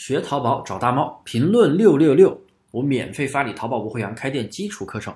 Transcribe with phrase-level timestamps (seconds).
[0.00, 2.34] 学淘宝找大猫，评论六六六，
[2.70, 5.14] 我免费发你淘宝无会员开店基础课程。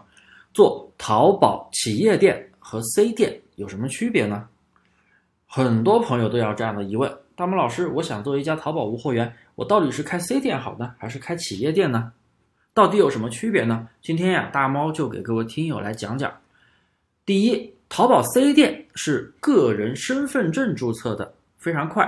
[0.53, 4.47] 做淘宝企业店和 C 店有什么区别呢？
[5.47, 12.13] 很多朋友都有这样的疑问：大猫老师，我想做一家淘宝无货源，我到底是开 C 店好呢，还是开企业店呢？
[12.75, 13.89] 到底有什么区别呢？
[14.03, 16.31] 今天呀，大猫就给各位听友来讲讲。
[17.25, 22.07] 第一，淘宝 C 店是个人身份证注册的，非常快，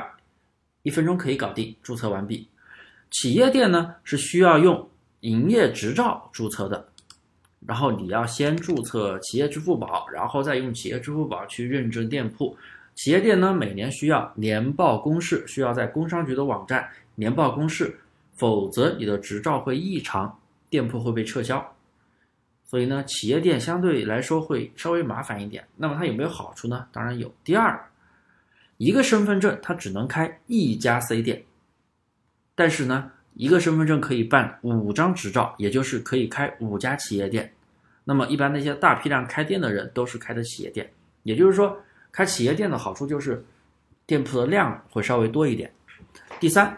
[0.82, 2.46] 一分钟可以搞定，注册完毕。
[3.11, 4.88] 企业店呢是需要用
[5.20, 6.88] 营业执照注册的，
[7.66, 12.56] 然后你要先注册企业支付宝，然后再用企业支付宝去认证店铺。
[12.95, 17.98] 企业店呢每年需要年报公示，需要在工商局的网站年报公示，
[18.34, 20.38] 否则你的执照会异常，
[20.69, 21.75] 店铺会被撤销。
[22.64, 25.64] 所以呢，企业店相对来说会稍微麻烦一点。
[25.77, 26.86] 那么它有没有好处呢？
[26.91, 27.33] 当然有。
[27.45, 27.88] 第二，
[28.77, 31.42] 一个身份证它只能开一家 C 店。
[32.56, 37.53] 但是呢，一个身份证可以办五张执照，也就是可以开五家企业店。
[38.03, 40.91] 那么一般那些大批量开店的人都是开的企业店，
[41.22, 41.77] 也就是说，
[42.11, 43.45] 开企业店的好处就是
[44.06, 45.70] 店铺的量会稍微多一点。
[46.41, 46.77] 第三，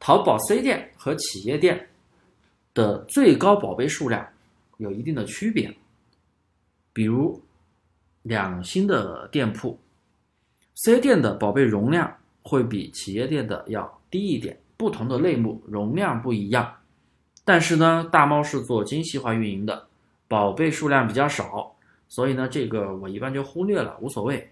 [0.00, 1.88] 淘宝 C 店和企业店
[2.72, 4.26] 的最高宝贝数量
[4.78, 5.76] 有一定的区别。
[6.92, 7.42] 比如
[8.22, 9.78] 两星的店铺
[10.76, 14.58] ，C 店的宝贝容量会比企业店的要低一点。
[14.76, 16.76] 不同的类目容量不一样，
[17.44, 19.86] 但是呢，大猫是做精细化运营的，
[20.28, 21.74] 宝贝数量比较少，
[22.08, 24.50] 所以呢，这个我一般就忽略了，无所谓。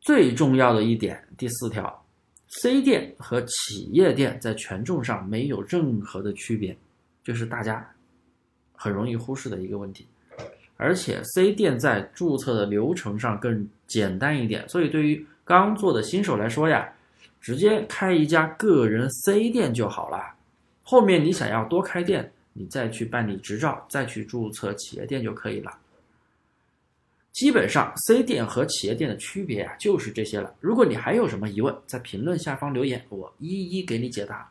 [0.00, 2.04] 最重要的一点，第四条
[2.48, 6.76] ，C 店和企业店在权重上没有任何的区别，
[7.22, 7.88] 就是大家
[8.72, 10.08] 很容易忽视的一个问题。
[10.76, 16.92] 而且 C 店在注册的流程上更简单一点，所以对于刚做的新手来说呀。
[17.40, 20.34] 直接开一家个人 C 店就好了，
[20.82, 25.72] 后面你想要多开店，你再去办理执照，再去注册企业店就可以了。
[27.32, 30.54] 基本上 C 店和企业店的区别啊，就是这些了。
[30.60, 34.50] 如果你还有什么疑问，在评论下方留言，我一一给你解答。